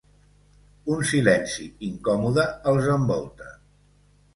[0.95, 3.57] Un silenci incòmode els envolta.